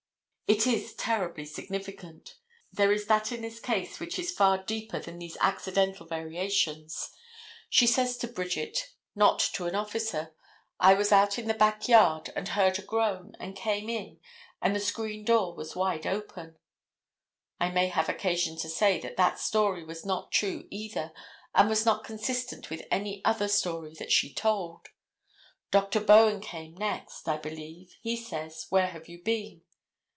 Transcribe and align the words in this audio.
It 0.53 0.67
is 0.67 0.93
terribly 0.95 1.45
significant. 1.45 2.35
There 2.73 2.91
is 2.91 3.05
that 3.05 3.31
in 3.31 3.39
this 3.41 3.57
case 3.61 4.01
which 4.01 4.19
is 4.19 4.33
far 4.35 4.57
deeper 4.61 4.99
than 4.99 5.17
these 5.17 5.37
accidental 5.39 6.05
variations. 6.05 7.09
She 7.69 7.87
says 7.87 8.17
to 8.17 8.27
Bridget, 8.27 8.91
not 9.15 9.39
to 9.53 9.65
an 9.65 9.75
officer, 9.75 10.35
"I 10.77 10.93
was 10.93 11.13
out 11.13 11.39
in 11.39 11.47
the 11.47 11.53
back 11.53 11.87
yard 11.87 12.31
and 12.35 12.49
heard 12.49 12.77
a 12.77 12.81
groan, 12.81 13.33
and 13.39 13.55
came 13.55 13.87
in 13.89 14.19
and 14.61 14.75
the 14.75 14.81
screen 14.81 15.23
door 15.23 15.55
was 15.55 15.73
wide 15.77 16.05
open," 16.05 16.57
I 17.57 17.69
may 17.71 17.87
have 17.87 18.09
occasion 18.09 18.57
to 18.57 18.67
say 18.67 18.99
that 18.99 19.15
that 19.15 19.39
story 19.39 19.85
was 19.85 20.05
not 20.05 20.33
true 20.33 20.67
either, 20.69 21.13
and 21.55 21.69
was 21.69 21.85
not 21.85 22.03
consistent 22.03 22.69
with 22.69 22.85
any 22.91 23.23
other 23.23 23.47
story 23.47 23.93
that 23.99 24.11
she 24.11 24.33
told. 24.33 24.89
Dr. 25.71 26.01
Bowen 26.01 26.41
came 26.41 26.75
next, 26.75 27.29
I 27.29 27.37
believe. 27.37 27.95
He 28.01 28.17
says, 28.17 28.65
"Where 28.69 28.87
have 28.87 29.07
you 29.07 29.23
been?" 29.23 29.61